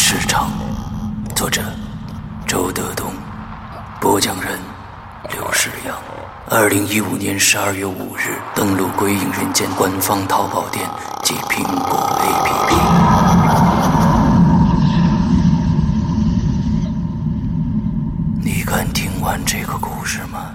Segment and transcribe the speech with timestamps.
[0.00, 0.48] 市场，
[1.34, 1.60] 作者
[2.46, 3.12] 周德东，
[4.00, 4.56] 播讲人
[5.32, 5.94] 刘世阳。
[6.48, 10.88] 二零一五年十二月五日，登录《鬼影人间》官方淘宝店
[11.24, 12.74] 及苹果 APP。
[18.40, 20.47] 你敢听完这个故事吗？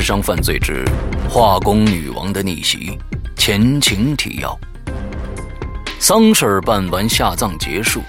[0.00, 0.82] 智商犯罪之
[1.28, 2.98] 化工女王的逆袭
[3.36, 4.58] 前情提要：
[5.98, 8.00] 丧事办完，下葬结束，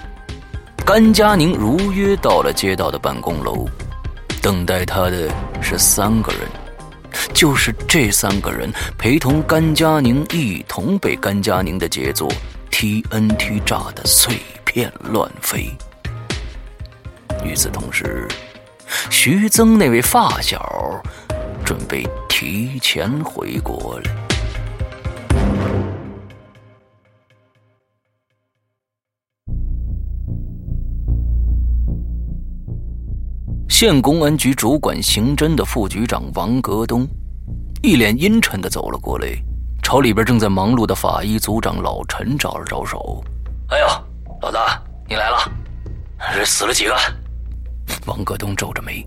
[0.86, 3.68] 甘佳宁如约到了街道的办公楼，
[4.40, 6.40] 等待他的是三个人，
[7.34, 12.26] 就是这三个人陪同甘佳宁一同被甘佳宁的杰作
[12.70, 15.70] TNT 炸得碎片乱飞。
[17.44, 18.26] 与此同时，
[19.10, 20.58] 徐增那位发小。
[21.64, 24.10] 准备提前回国了。
[33.68, 37.04] 县公安局主管刑侦的副局长王格东，
[37.82, 39.26] 一脸阴沉的走了过来，
[39.82, 43.24] 朝里边正在忙碌的法医组长老陈招了招手
[43.70, 43.86] ：“哎呦，
[44.40, 45.50] 老大，你来了！
[46.32, 46.94] 这死了几个？”
[48.06, 49.04] 王格东皱着眉：“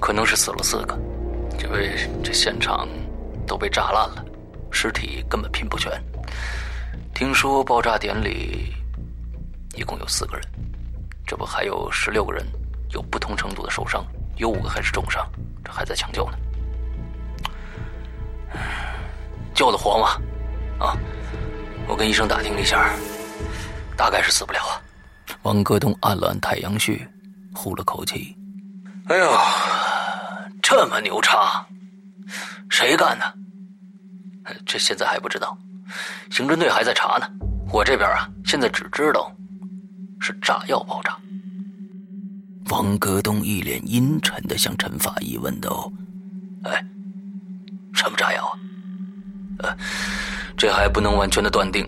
[0.00, 0.98] 可能是死了四个。”
[1.62, 2.88] 因为这现场
[3.46, 4.24] 都被炸烂了，
[4.70, 5.92] 尸体根本拼不全。
[7.14, 8.72] 听说爆炸点里
[9.74, 10.46] 一共有四个人，
[11.26, 12.44] 这不还有十六个人
[12.90, 14.04] 有不同程度的受伤，
[14.36, 15.24] 有五个还是重伤，
[15.64, 16.38] 这还在抢救呢。
[19.54, 20.86] 救得活吗？
[20.86, 20.96] 啊，
[21.86, 22.90] 我跟医生打听了一下，
[23.96, 24.80] 大概是死不了啊。
[25.42, 27.06] 王戈东按了按太阳穴，
[27.54, 28.34] 呼了口气
[29.08, 29.30] ：“哎呦，
[30.62, 31.64] 这么牛叉，
[32.68, 33.34] 谁干的？
[34.66, 35.56] 这现在还不知道，
[36.30, 37.28] 刑侦队还在查呢。
[37.72, 39.32] 我这边啊，现在只知道
[40.20, 41.16] 是炸药爆炸。”
[42.70, 45.92] 王格东一脸阴沉的向陈法医问道
[46.64, 46.84] ：“哎，
[47.92, 48.54] 什么炸药啊？
[49.60, 49.76] 呃，
[50.56, 51.86] 这还不能完全的断定。”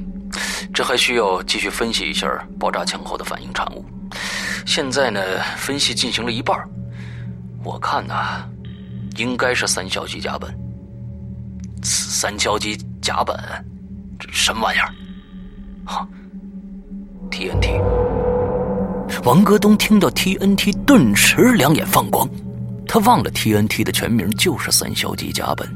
[0.73, 2.27] 这还需要继续分析一下
[2.59, 3.85] 爆炸前后的反应产物。
[4.65, 5.21] 现在呢，
[5.57, 6.57] 分析进行了一半，
[7.63, 8.15] 我看呢，
[9.17, 10.47] 应该是三硝基甲苯。
[11.83, 13.37] 三硝基甲苯，
[14.19, 14.89] 这什么玩意儿？
[15.85, 16.09] 哈
[17.31, 17.81] ，TNT。
[19.25, 22.29] 王戈东听到 TNT，顿时两眼放光，
[22.87, 25.67] 他忘了 TNT 的全名就是三硝基甲苯。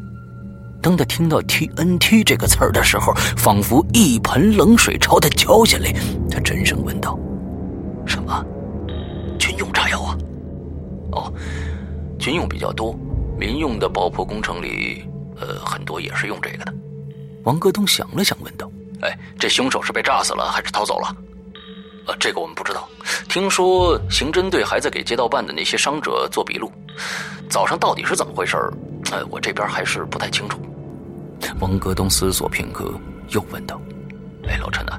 [0.81, 5.93] 当他听到 TNT 这个词儿的时候，仿佛一盆冷水朝他浇下来。
[6.31, 7.19] 他沉声问道
[8.07, 8.45] ：“什么？
[9.39, 10.17] 军用炸药啊？
[11.13, 11.33] 哦，
[12.19, 12.97] 军用比较多，
[13.39, 15.05] 民用的爆破工程里，
[15.39, 16.75] 呃，很多也是用这个的。”
[17.45, 18.71] 王戈东想了想，问道
[19.03, 21.17] ：“哎，这凶手是被炸死了还是逃走了？
[22.07, 22.89] 呃，这个我们不知道。
[23.29, 26.71] 听说刑侦队还在给街道办的那些伤者做笔录。
[27.49, 28.57] 早上到底是怎么回事？
[29.13, 30.59] 呃，我这边还是不太清楚。”
[31.61, 32.93] 王戈东思索片刻，
[33.29, 33.81] 又问道
[34.49, 34.99] ：“哎，老陈呐，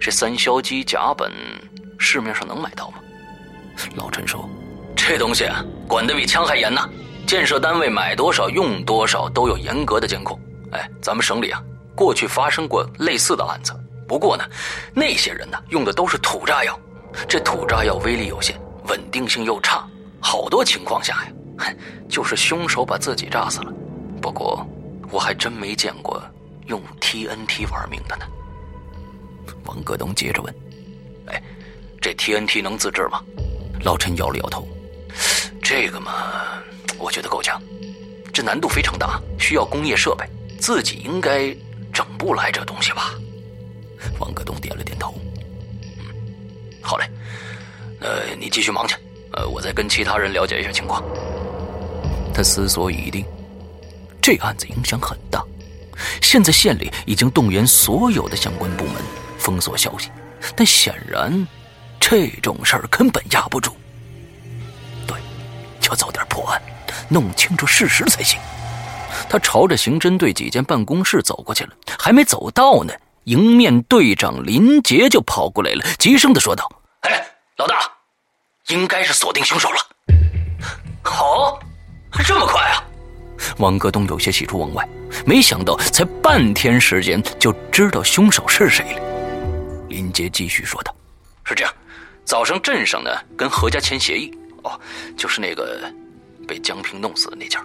[0.00, 1.30] 这三硝基甲苯
[1.98, 2.98] 市面上能买到吗？”
[3.94, 4.48] 老陈说
[4.96, 6.80] ：“这东西啊，管得比枪还严呢。
[7.28, 10.40] 建设单位买多少用多少都有严格的监控。
[10.72, 11.62] 哎，咱们省里啊，
[11.94, 13.74] 过去发生过类似的案子，
[14.08, 14.42] 不过呢，
[14.94, 16.80] 那些人呢用的都是土炸药，
[17.28, 19.86] 这土炸药威力有限，稳定性又差，
[20.18, 21.74] 好多情况下呀，
[22.08, 23.70] 就是凶手把自己炸死了。
[24.22, 24.66] 不过……”
[25.10, 26.22] 我还真没见过
[26.66, 28.26] 用 TNT 玩命的呢。
[29.64, 30.54] 王戈东接着问
[31.32, 31.42] ：“哎，
[31.98, 33.22] 这 TNT 能自制吗？”
[33.84, 34.68] 老陈摇了摇头
[35.64, 36.12] ：“这个嘛，
[36.98, 37.60] 我觉得够呛，
[38.32, 40.26] 这难度非常大，需要工业设备，
[40.58, 41.54] 自己应该
[41.92, 43.14] 整不来这东西吧？”
[44.18, 45.14] 王戈东点了点头
[45.98, 46.04] ：“嗯，
[46.80, 47.08] 好嘞，
[48.00, 48.96] 呃，你继续忙去，
[49.32, 51.02] 呃，我再跟其他人了解一下情况。”
[52.34, 53.24] 他思索已定。
[54.20, 55.42] 这案子影响很大，
[56.20, 58.96] 现在县里已经动员所有的相关部门
[59.38, 60.10] 封锁消息，
[60.54, 61.46] 但显然
[61.98, 63.74] 这种事儿根本压不住。
[65.06, 65.16] 对，
[65.80, 66.60] 就早点破案，
[67.08, 68.38] 弄清楚事实才行。
[69.28, 72.92] 他朝着刑侦队几间办公室走过去了，还没走到呢，
[73.24, 76.70] 迎面队长林杰就跑过来了，急声的说道
[77.02, 77.26] ：“哎，
[77.56, 77.80] 老大，
[78.68, 79.76] 应该是锁定凶手了。
[81.02, 81.58] 好，
[82.24, 82.84] 这么快啊！”
[83.58, 84.88] 王戈东有些喜出望外，
[85.24, 89.00] 没想到才半天时间就知道凶手是谁了。
[89.88, 90.94] 林杰继续说道
[91.44, 91.74] ：“是这样，
[92.24, 94.30] 早上镇上呢跟何家签协议，
[94.62, 94.78] 哦，
[95.16, 95.90] 就是那个
[96.48, 97.64] 被江平弄死的那家，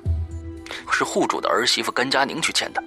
[0.91, 2.83] 是户主的儿媳妇甘佳宁去签的。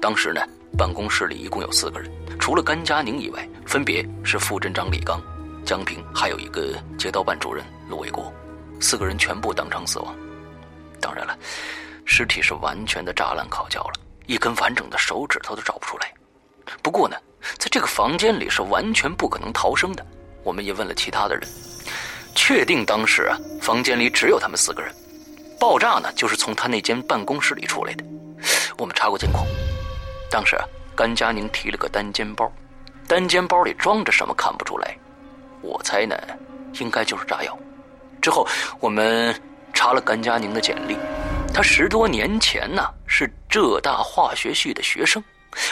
[0.00, 0.42] 当时呢，
[0.76, 5.22] 办公室里一共有四个人，除了甘佳宁以外，分别是副镇长李刚、
[5.64, 8.30] 江平，还有一个街道办主任卢卫国，
[8.80, 10.14] 四个人全部当场死亡。
[11.00, 11.38] 当然了。”
[12.10, 13.92] 尸体是完全的炸烂烤焦了，
[14.24, 16.10] 一根完整的手指头都找不出来。
[16.82, 17.18] 不过呢，
[17.58, 20.02] 在这个房间里是完全不可能逃生的。
[20.42, 21.46] 我们也问了其他的人，
[22.34, 24.90] 确定当时啊，房间里只有他们四个人。
[25.58, 28.04] 爆炸呢，就是从他那间办公室里出来的。
[28.76, 29.46] 我们查过监控，
[30.30, 32.50] 当时啊甘佳宁提了个单肩包，
[33.06, 34.96] 单肩包里装着什么看不出来。
[35.60, 36.16] 我猜呢，
[36.80, 37.58] 应该就是炸药。
[38.22, 38.46] 之后
[38.78, 39.34] 我们
[39.72, 40.96] 查了甘佳宁的简历。
[41.52, 45.22] 他十多年前呢是浙大化学系的学生，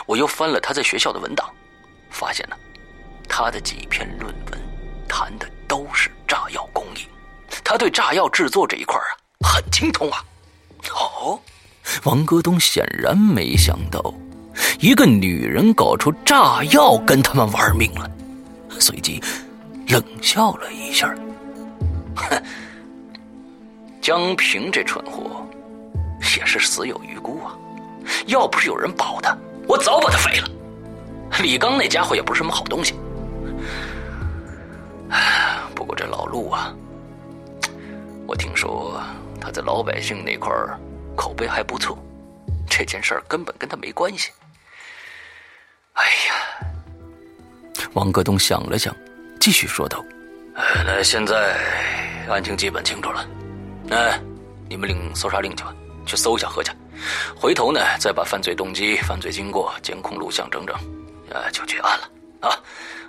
[0.07, 1.49] 我又翻了他在学校的文档，
[2.11, 2.57] 发现呢，
[3.29, 4.61] 他的几篇论文
[5.07, 7.07] 谈的都是炸药工艺，
[7.63, 9.15] 他对炸药制作这一块啊
[9.47, 10.25] 很精通啊。
[10.95, 11.39] 哦，
[12.05, 14.13] 王戈东显然没想到，
[14.81, 18.11] 一个女人搞出炸药跟他们玩命了，
[18.79, 19.23] 随即
[19.89, 21.15] 冷笑了一下，
[22.15, 22.43] 哼，
[24.03, 25.43] 江平这蠢货。
[26.39, 27.57] 也是死有余辜啊！
[28.27, 29.37] 要不是有人保他，
[29.67, 30.49] 我早把他废了。
[31.41, 32.95] 李刚那家伙也不是什么好东西。
[35.75, 36.75] 不过这老陆啊，
[38.27, 39.01] 我听说
[39.47, 40.53] 他在老百姓那块
[41.15, 41.97] 口碑还不错，
[42.69, 44.33] 这件事儿根本跟他没关系。
[45.93, 48.93] 哎呀，王戈东想了想，
[49.39, 50.05] 继续说道
[50.85, 51.57] ：“那现在
[52.29, 53.25] 案情基本清楚了，
[53.85, 54.19] 那
[54.69, 55.73] 你们领搜查令去吧。”
[56.05, 56.73] 去搜一下何家，
[57.37, 60.77] 回头呢再把犯罪动机、犯罪经过、监控录像整整，
[61.31, 62.09] 呃，就结案了
[62.49, 62.55] 啊！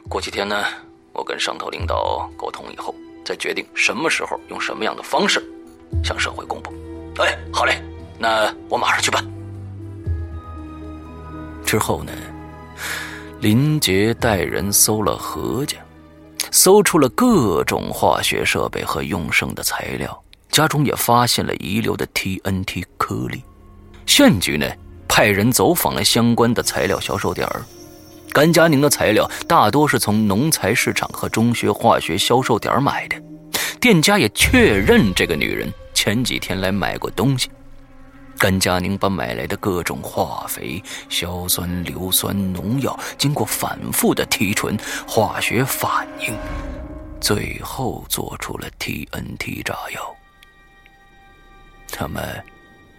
[0.09, 0.65] 过几天呢，
[1.13, 5.39] 我跟上头领导沟通以后，再决定什么时候用什么样的方式
[6.03, 6.73] 向社会公布。
[7.17, 7.81] 哎，好嘞，
[8.19, 9.23] 那我马上去办。
[11.65, 12.11] 之后呢，
[13.41, 15.77] 林杰带人搜了何家，
[16.51, 23.43] 搜出了各种化学设备和用剩的材料，家中也发现了遗留的 TNT 颗粒。
[24.05, 24.65] 县局呢，
[25.07, 27.61] 派人走访了相关的材料销售点儿。
[28.31, 33.15] 甘佳宁的材料大多是从农材市场和中学化学销售点买的，
[33.79, 37.49] 店家也确认这个女人前几天来买过东西。
[38.37, 46.35] 甘佳宁把买来的各种化肥、硝酸、硫酸、农药，经过反复的提纯、化学反应，
[47.19, 50.15] 最后做出了 TNT 炸药。
[51.99, 52.21] 那么，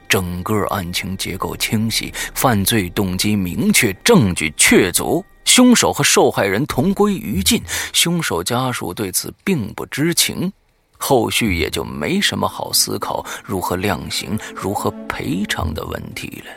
[0.08, 10.52] 整个案情结构清晰，犯罪动机明确，证据确凿，凶手和受害人同归于尽，凶手家属对此并不知情，
[10.98, 16.52] 后续也就没什么好思考如何量刑、如何赔偿的问题了。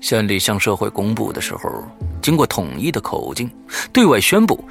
[0.00, 1.84] 县里向社会公布的时候，
[2.22, 3.50] 经过统一的口径，
[3.92, 4.64] 对外宣布。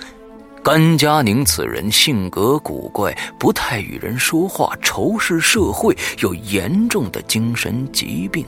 [0.64, 8.44] 甘佳宁此人性格古怪，不太与人说话，仇视社会，有严重的精神疾病。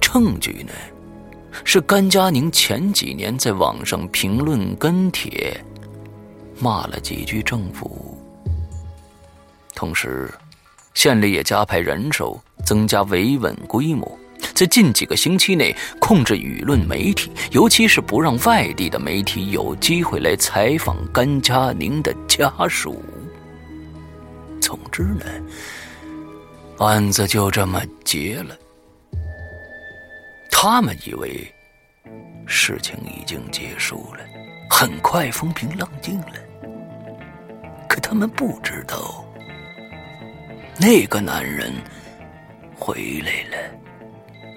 [0.00, 0.72] 证据呢，
[1.62, 5.56] 是甘佳宁前几年在网上评论跟帖，
[6.58, 8.13] 骂了几句政府。
[9.74, 10.32] 同时，
[10.94, 14.18] 县里也加派人手，增加维稳规模。
[14.54, 23.02] 在近几个星期内控制舆论媒体，尤其是不让外地的媒体有机会来采访甘佳宁的家属。
[24.60, 25.24] 总之呢，
[26.78, 28.56] 案子就这么结了。
[30.50, 31.52] 他们以为
[32.46, 34.20] 事情已经结束了，
[34.70, 36.34] 很快风平浪静了。
[37.88, 39.23] 可他们不知道，
[40.78, 41.72] 那个男人
[42.78, 43.70] 回来了。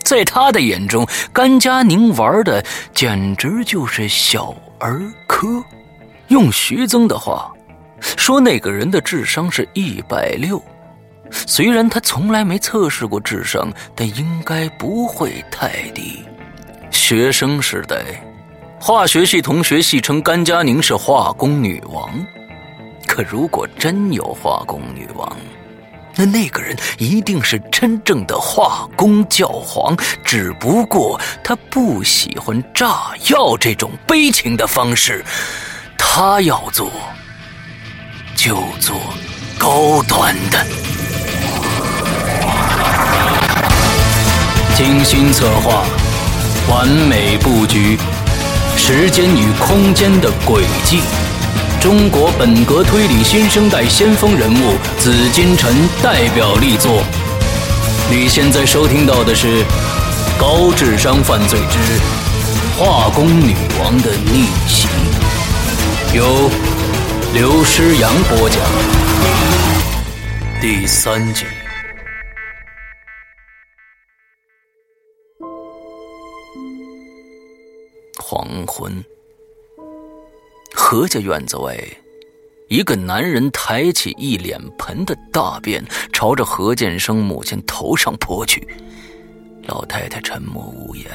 [0.04, 5.64] 在他的眼中，甘佳宁玩的简直就是小儿科。
[6.30, 7.52] 用徐增的话
[8.00, 10.62] 说，那个人的智商是一百六。
[11.30, 16.24] 虽然他从来没测试过智商，但应该不会太低。
[16.90, 17.98] 学生时代，
[18.80, 22.10] 化学系同学戏称甘佳宁是化工女王。
[23.06, 25.36] 可如果真有化工女王，
[26.20, 35.24] 那那个人一定是真正的化工教皇，只不过他不喜欢炸药这种悲情的方式，
[35.96, 36.92] 他要做
[38.36, 39.00] 就做
[39.60, 40.66] 高端的。
[44.76, 45.84] 精心策划，
[46.68, 47.96] 完美布局，
[48.76, 51.02] 时间与空间的轨迹。
[51.80, 57.04] 中国本格推理新生代先锋人物紫金陈代表力作。
[58.10, 59.64] 你现在收听到的是
[60.40, 61.78] 《高智商犯罪之
[62.78, 64.88] 化工女王的逆袭》，
[66.16, 66.50] 由
[67.34, 68.60] 刘诗阳播讲，
[70.60, 71.46] 第三集。
[78.20, 79.17] 黄昏。
[80.90, 81.78] 何家院子外，
[82.70, 88.66] 一个男人抬起一脸盆的大便，朝着何建生母亲头上泼去。
[89.64, 91.06] 老太太沉默无言，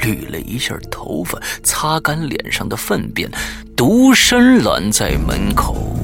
[0.00, 3.30] 捋了一下头发，擦干脸上的粪便，
[3.74, 5.96] 独身拦在门口。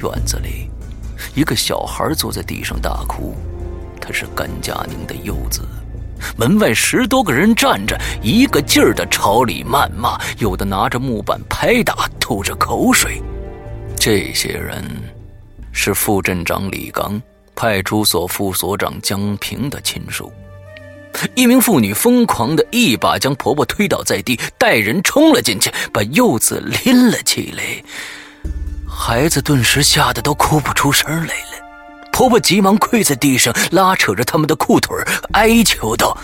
[0.00, 0.70] 院子里，
[1.34, 3.34] 一个小孩坐在地上大哭，
[4.00, 5.62] 他是甘佳宁的幼子。
[6.36, 13.22] 门外十多个人站着，一个劲儿的朝里谩骂，有的拿着木板拍打，吐着口水。
[13.96, 14.84] 这些人
[15.72, 17.20] 是副镇长李刚、
[17.54, 20.32] 派出所副所长江平的亲属。
[21.34, 27.62] 一名妇女疯狂的一把将婆婆推倒在地，带人冲了进去，把幼子拎了起来。
[28.88, 31.34] 孩子顿时吓得都哭不出声来。
[32.18, 34.96] 婆婆急忙跪在地上，拉扯着他们的裤腿，
[35.34, 36.18] 哀求道：“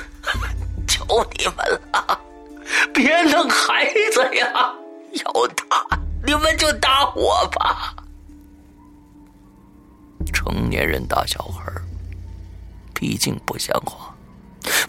[0.89, 1.05] 求
[1.39, 1.57] 你们
[1.93, 2.21] 了，
[2.93, 4.75] 别弄孩子呀！
[5.25, 5.87] 要打
[6.27, 7.95] 你们就打我吧。
[10.33, 11.63] 成年人打小孩，
[12.93, 14.13] 毕竟不像话。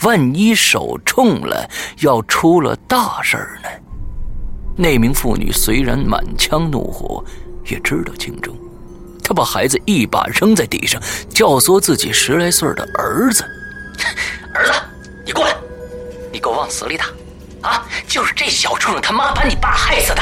[0.01, 1.69] 万一手冲了，
[1.99, 3.69] 要出了大事呢？”
[4.75, 7.23] 那名妇女虽然满腔怒火，
[7.65, 8.57] 也知道轻重。
[9.27, 13.43] 他把孩子一把扔在地上，教唆自己十来岁的儿子
[14.53, 14.73] ：“儿子，
[15.25, 15.55] 你过来，
[16.31, 17.07] 你给我往死里打！
[17.67, 20.21] 啊，就是这小畜生他妈把你爸害死的。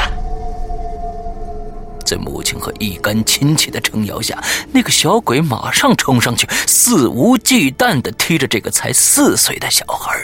[2.06, 4.42] 在母亲和一干亲戚的撑腰下，
[4.72, 10.18] 那个小鬼马上冲上去，肆无忌惮的踢着这个才四岁的小孩。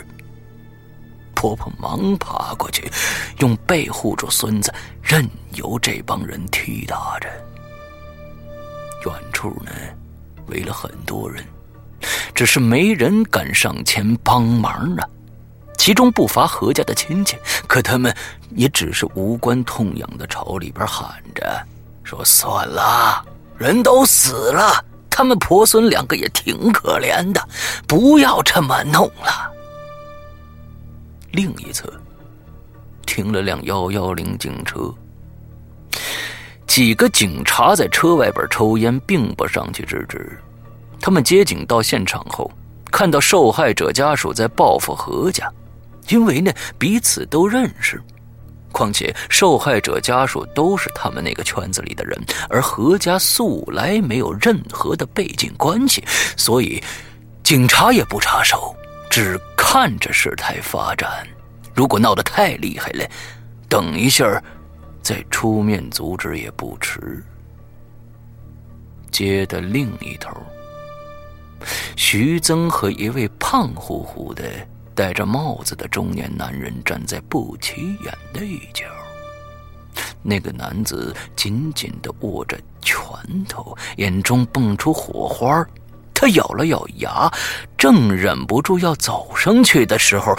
[1.34, 2.90] 婆婆忙爬过去，
[3.40, 4.72] 用背护住孙子，
[5.02, 7.28] 任由这帮人踢打着。
[9.04, 9.70] 远处呢，
[10.46, 11.44] 围了很多人，
[12.34, 15.08] 只是没人敢上前帮忙啊。
[15.76, 18.14] 其中不乏何家的亲戚，可他们
[18.50, 21.66] 也只是无关痛痒的朝里边喊着
[22.04, 23.24] ：“说算了，
[23.56, 27.42] 人都死了，他们婆孙两个也挺可怜的，
[27.86, 29.50] 不要这么弄了。”
[31.32, 31.90] 另一侧
[33.06, 34.92] 停了辆幺幺零警车，
[36.70, 40.38] 几个警察在车外边抽烟，并不上去制止。
[41.00, 42.48] 他们接警到现场后，
[42.92, 45.52] 看到受害者家属在报复何家，
[46.10, 48.00] 因为呢彼此都认识，
[48.70, 52.16] 况且受害者家属都是他们那个圈子里的人，
[52.48, 56.04] 而何家素来没有任何的背景关系，
[56.36, 56.80] 所以
[57.42, 58.72] 警察也不插手。
[59.10, 61.26] 只看着事态发展，
[61.74, 63.04] 如果闹得太厉害了，
[63.68, 64.40] 等一下
[65.02, 67.22] 再出面阻止也不迟。
[69.10, 70.30] 街的另一头，
[71.96, 74.44] 徐增和一位胖乎乎的、
[74.94, 78.84] 戴着帽子的中年男人站在不起眼的一角。
[80.22, 83.04] 那个男子紧紧的握着拳
[83.48, 85.66] 头，眼中蹦出火花。
[86.14, 87.30] 他咬了咬牙，
[87.78, 90.36] 正忍不住要走上去的时候，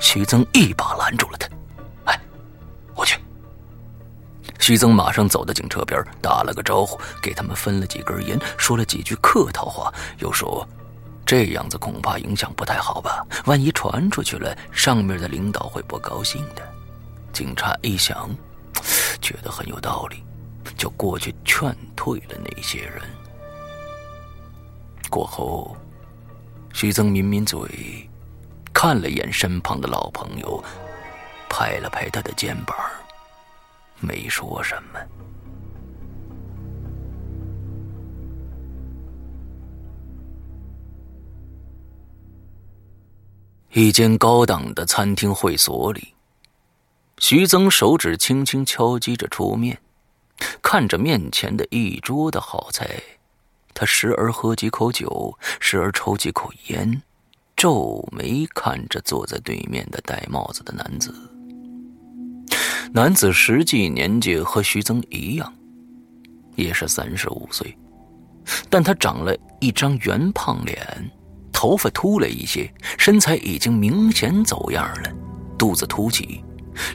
[0.00, 1.48] 徐增一把拦住了他。
[4.64, 10.66] “徐增马上走到警车边，打了个招呼，给他们分了几根烟，说了几句客套话，又说
[11.26, 13.22] ：“这样子恐怕影响不太好吧？
[13.44, 16.62] 万一传出去了，上面的领导会不高兴的。”
[17.30, 18.34] 警察一想，
[19.20, 20.24] 觉得很有道理，
[20.78, 23.02] 就过去劝退了那些人。
[25.10, 25.76] 过后，
[26.72, 28.08] 徐增抿抿嘴，
[28.72, 30.64] 看了眼身旁的老朋友，
[31.50, 32.74] 拍了拍他的肩膀，
[34.04, 35.00] 没说什么。
[43.72, 46.14] 一间高档的餐厅会所里，
[47.18, 49.76] 徐增手指轻轻敲击着桌面，
[50.62, 52.88] 看着面前的一桌的好菜。
[53.74, 57.02] 他时而喝几口酒，时而抽几口烟，
[57.56, 61.33] 皱眉看着坐在对面的戴帽子的男子。
[62.96, 65.52] 男子实际年纪和徐增一样，
[66.54, 67.76] 也是三十五岁，
[68.70, 70.78] 但他长了一张圆胖脸，
[71.52, 75.12] 头发秃了一些，身材已经明显走样了，
[75.58, 76.44] 肚子凸起，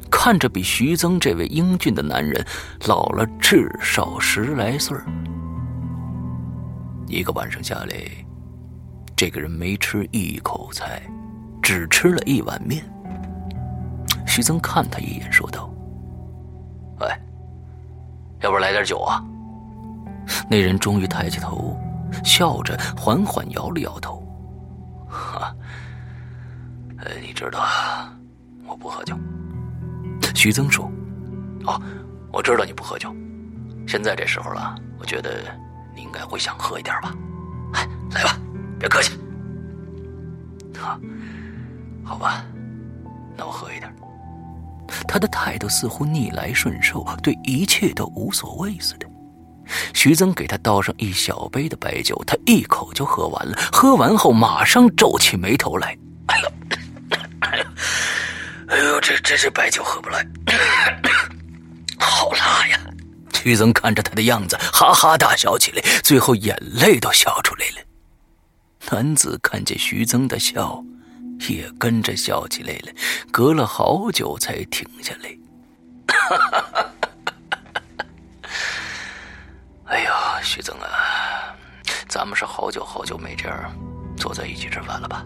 [0.10, 2.48] 看着比徐增这位英俊的男人
[2.88, 4.98] 老了至少十来岁
[7.08, 7.94] 一个晚上下来，
[9.18, 11.02] 这个人没吃一口菜，
[11.62, 12.90] 只吃了一碗面。
[14.26, 15.70] 徐增看他一眼，说道
[17.00, 17.08] ：“喂，
[18.42, 19.24] 要不来点酒啊？”
[20.50, 21.78] 那人终于抬起头，
[22.24, 24.22] 笑着缓缓摇了摇头
[25.10, 25.56] ：“哈，
[26.98, 27.66] 呃，你知道
[28.68, 29.18] 我不喝酒。”
[30.36, 30.90] 徐增说
[31.66, 31.82] ：“哦，
[32.32, 33.14] 我知道你不喝酒。
[33.88, 35.44] 现在这时候了，我觉得。”
[35.96, 37.14] 你应该会想喝一点吧？
[37.74, 38.40] 哎，来吧，
[38.80, 39.20] 别客气。
[40.80, 40.98] 啊，
[42.06, 42.46] 好吧，
[43.36, 43.94] 那我喝一点。
[45.08, 49.08] 他的态度似乎逆来顺受，对一切都无所谓似的。
[49.94, 53.58] 徐增给他倒上一小杯的白酒，他一口就喝完了。
[53.72, 55.98] 喝完后，马上皱起眉头来。
[56.28, 56.52] 哎呦，
[58.68, 60.26] 哎呦，这这这白酒喝不来，
[62.00, 62.80] 好辣呀！
[63.42, 67.86] 徐增看着他的样子，哈哈大笑起来，最后眼泪都笑出来了。
[68.92, 70.84] 男子看见徐增的笑，
[71.48, 72.92] 也跟着笑起来了，
[73.32, 75.38] 隔了好久才停下来。
[79.86, 81.56] 哎呀，徐增啊，
[82.08, 83.74] 咱们是好久好久没这样
[84.18, 85.26] 坐在一起吃饭了吧？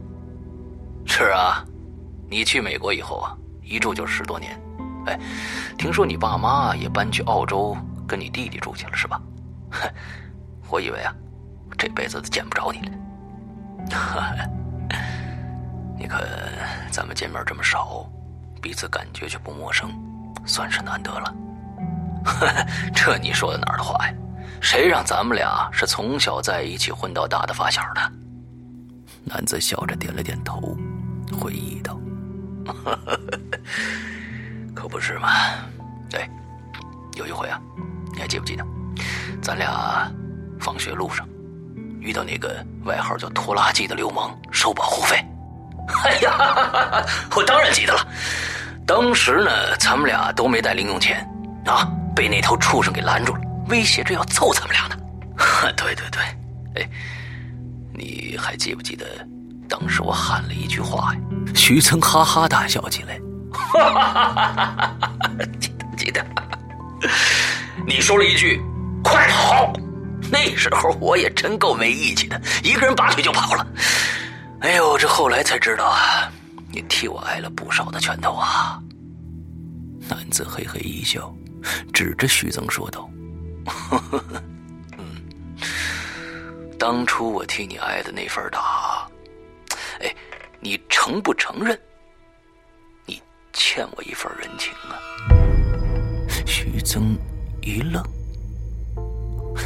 [1.06, 1.66] 是啊，
[2.30, 4.58] 你去美国以后啊，一住就十多年。
[5.06, 5.20] 哎，
[5.78, 7.76] 听说你爸妈也搬去澳洲。
[8.06, 9.20] 跟你弟弟住去了是吧？
[9.72, 9.90] 哼，
[10.70, 11.16] 我以为啊，
[11.78, 12.92] 这辈子都见不着你了。
[15.98, 16.22] 你看，
[16.92, 18.08] 咱们见面这么少，
[18.62, 19.92] 彼此感觉却不陌生，
[20.46, 21.34] 算是难得了。
[22.94, 24.14] 这你说的哪儿的话呀？
[24.62, 28.12] 谁让咱们俩是从小在一起混到大的发小的？
[29.26, 30.78] 男子笑着点了点头，
[31.40, 32.00] 回忆道
[34.74, 35.30] ：“可不是嘛。
[36.10, 36.30] 对，
[37.16, 37.60] 有一回啊，
[38.14, 38.66] 你还记不记得，
[39.42, 40.10] 咱俩
[40.60, 41.28] 放学路上
[42.00, 45.24] 遇到那个外号叫拖拉机的流氓收保护费？
[46.04, 48.08] 哎呀，我当然记得了。
[48.86, 51.26] 当时呢，咱们俩都没带零用钱
[51.66, 54.98] 啊，被那头畜生给拦住了，威胁着要揍咱们俩呢。
[55.76, 56.22] 对对对，
[56.82, 56.90] 哎，
[57.94, 59.06] 你还记不记得
[59.70, 61.20] 当时我喊了一句话呀？
[61.56, 63.20] 徐曾哈哈大笑起来。
[63.54, 64.96] 哈哈哈哈哈！
[65.60, 66.26] 记得记得，
[67.86, 68.62] 你说了一句
[69.04, 69.72] “快跑”，
[70.32, 73.66] 那时候我也真够没义气的，一个人拔腿就跑了。
[74.64, 76.32] 哎呦，这后来才知道啊，
[76.72, 78.82] 你替我挨了不少的拳头啊！
[80.08, 81.36] 男子嘿嘿一笑，
[81.94, 83.10] 指着徐增说道
[83.68, 84.44] ：“呵呵呵
[84.98, 85.22] 嗯，
[86.80, 89.06] 当初我替你挨的那份打，
[90.00, 90.16] 哎，
[90.62, 91.78] 你承不承认？”
[93.06, 93.22] 你
[93.52, 94.96] 欠我一份人情啊！
[96.46, 97.18] 徐增
[97.62, 98.02] 一愣，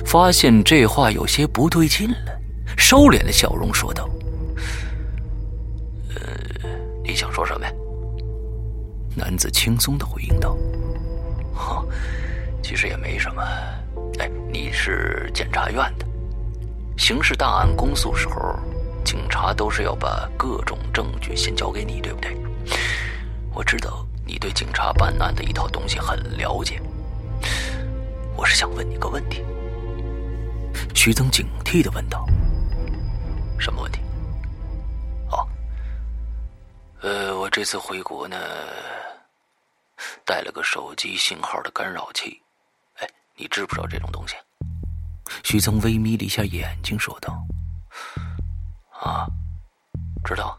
[0.07, 2.41] 发现这话有些不对劲了，
[2.75, 4.09] 收敛了笑容说道：“，
[7.07, 7.71] 你想说什么呀？”
[9.15, 10.55] 男子轻松的回应道
[11.55, 11.83] ：“哈，
[12.61, 13.41] 其实也没什么。
[14.19, 16.05] 哎，你是检察院的，
[16.97, 18.59] 刑事档案公诉时候，
[19.03, 22.37] 警察都是要把各种证据先交给你，对不对？”
[23.55, 26.79] 我知道你对警察办案的一套东西很了解，
[28.35, 29.43] 我是想问你个问题。
[30.93, 32.23] 徐增警惕的问道
[33.57, 33.99] ：“什么问题
[37.57, 38.37] ？”“这次回国呢，
[40.23, 42.39] 带了个手机信号的干扰器。
[42.99, 44.35] 哎，你知不知道这种东西？”
[45.43, 47.35] 徐增微眯了一下眼睛，说道
[49.01, 49.25] ：“啊，
[50.23, 50.55] 知道。”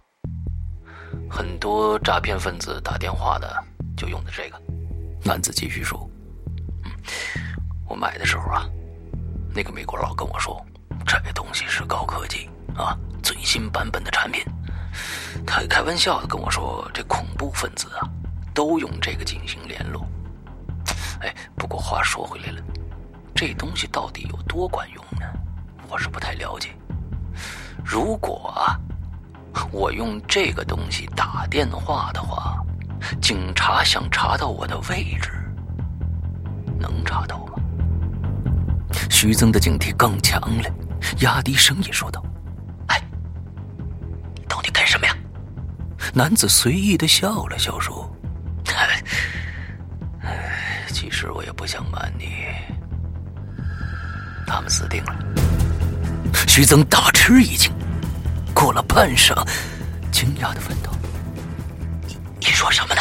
[1.31, 3.65] 很多诈骗分子打电话的
[3.97, 4.61] 就用的这个，
[5.25, 6.11] 男子继续说：“，
[7.87, 8.69] 我买的时候啊，
[9.55, 10.61] 那个美国佬跟我说，
[11.07, 14.45] 这东西是高科技啊，最新版本的产品。
[15.47, 18.09] 他开玩笑的跟我说，这恐怖分子啊，
[18.55, 20.07] 都用这个进行联络。
[21.21, 22.63] 哎，不过话说回来了，
[23.35, 25.27] 这东西到底有多管用呢？
[25.89, 26.71] 我是不太了解。
[27.85, 28.79] 如果啊……”
[29.73, 32.59] 我用这个东西打电话的话，
[33.21, 35.33] 警察想查到我的位置，
[36.79, 37.55] 能查到吗？
[39.11, 40.71] 徐增的警惕更强了，
[41.23, 42.23] 压低声音说道
[46.19, 48.13] ：“男子随意的笑了笑说：“，
[50.93, 52.27] 其实我也不想瞒你，
[54.45, 55.17] 他们死定了。”
[56.49, 57.71] 徐增大吃一惊。
[58.53, 59.47] 过了半晌，
[60.11, 60.91] 惊讶的问道
[62.09, 63.01] ：“你你说什么呢？”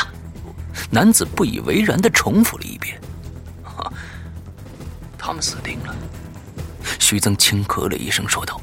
[0.92, 3.02] 男子不以为然的重复了一遍
[5.18, 5.96] ：“他们死定了。”
[7.02, 8.62] 徐增轻咳了一声，说道：“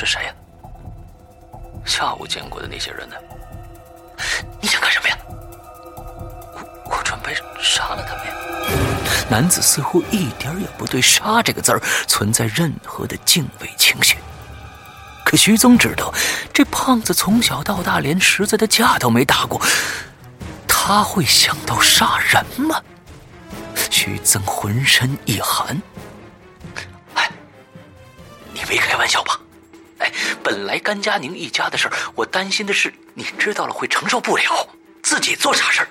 [0.00, 0.32] 是谁呀？
[1.84, 3.16] 下午见过的那些人呢？
[4.62, 5.18] 你想干什么呀？
[6.54, 8.32] 我我准备杀了他们呀！”
[9.28, 14.16] 男子似乎一点也不对“杀”这个字儿存在任何的敬畏情绪，
[15.22, 16.10] 可徐增知道，
[16.50, 19.60] 这胖子从小到大连实在的架都没打过，
[20.66, 22.80] 他会想到杀人吗？
[23.90, 25.78] 徐增浑身一寒。
[27.16, 27.30] 哎，
[28.54, 29.38] 你没开玩笑吧？
[30.00, 34.68] 哎，本来甘佳宁一家的事儿，我担心的是你知道了会承受不了，
[35.02, 35.88] 自己做傻事儿。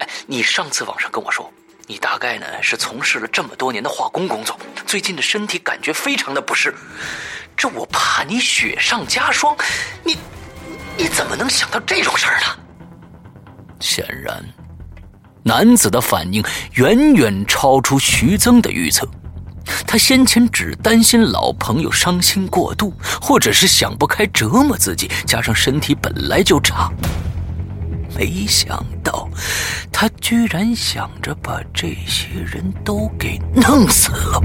[0.00, 1.50] 哎，你上次网上跟我说。
[1.90, 6.74] 你大概呢是从事了这么多年的化工工作，最近的身体感觉非常的不适，
[7.56, 9.56] 这我怕你雪上加霜，
[10.04, 10.18] 你
[10.98, 12.46] 你怎么能想到这种事儿呢？
[13.80, 14.44] 显然，
[15.42, 19.08] 男子的反应远远超出徐增的预测，
[19.86, 26.90] 他先前只担心老朋友伤心过度，或者是想不开折磨自己，加上身体本来就差。
[28.16, 29.28] 没想到，
[29.92, 34.42] 他居然想着把这些人都给弄死了。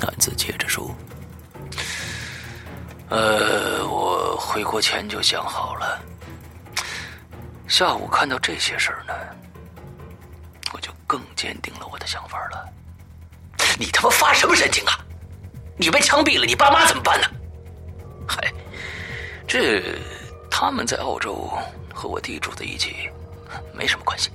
[0.00, 0.94] 男子接着说
[3.10, 3.87] ：“呃，
[4.48, 6.02] 回国前就想好了，
[7.68, 9.12] 下午看到这些事儿呢，
[10.72, 12.66] 我就更坚定了我的想法了。”
[13.78, 14.98] 你他妈发什么神经啊！
[15.76, 17.28] 你被枪毙了，你爸妈怎么办呢？
[18.26, 18.50] 嗨，
[19.46, 20.00] 这
[20.50, 21.52] 他们在澳洲
[21.94, 23.10] 和我弟住在一起，
[23.74, 24.30] 没什么关系。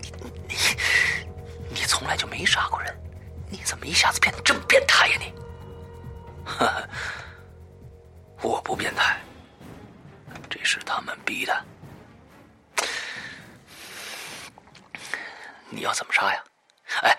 [0.00, 0.12] 你
[0.48, 0.56] 你
[1.70, 2.92] 你从来就没杀过人，
[3.48, 5.32] 你怎么一下子变得这么变态呀你？
[6.44, 6.88] 哈哈，
[8.40, 9.18] 我不变态，
[10.48, 11.64] 这是他们逼的。
[15.70, 16.40] 你要怎么杀呀？
[17.02, 17.16] 哎，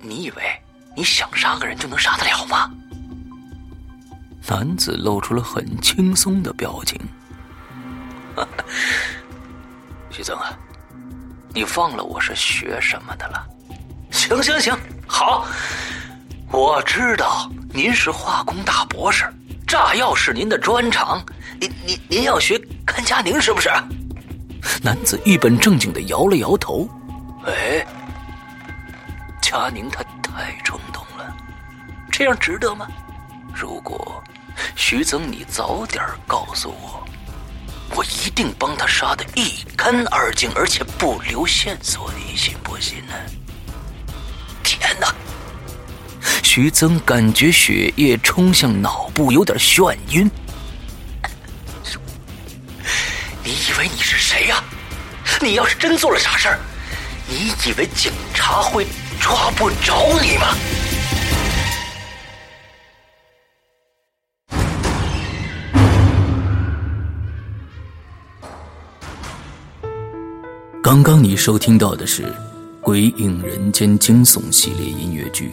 [0.00, 0.60] 你以为
[0.96, 2.70] 你想杀个人就能杀得了吗？
[4.48, 7.00] 男子露出了很轻松的表情。
[10.10, 10.58] 徐增啊，
[11.54, 13.46] 你忘了我是学什么的了？
[14.10, 14.76] 行行行，
[15.06, 15.46] 好，
[16.50, 19.32] 我知道您是化工大博士，
[19.70, 21.24] 炸药是您的专长。
[21.60, 23.70] 您您您要学甘佳宁是不是？
[24.82, 26.88] 男子一本正经的摇了摇头。
[27.46, 27.86] 哎，
[29.40, 31.32] 佳宁他太冲动了，
[32.10, 32.88] 这样值得吗？
[33.54, 34.20] 如果
[34.74, 37.06] 徐增你早点告诉我，
[37.94, 43.14] 我一定帮他杀的一干二净，而且不留线索，你信不信呢？
[44.64, 45.14] 天哪！
[46.52, 50.28] 徐增感觉血液冲向脑部，有点眩晕。
[53.44, 54.60] 你以为你是谁呀？
[55.40, 56.58] 你要是真做了傻事儿，
[57.28, 58.84] 你以为警察会
[59.20, 60.56] 抓不着你吗？
[70.82, 72.24] 刚刚你收听到的是
[72.80, 75.52] 《鬼影人间》惊悚系列音乐剧，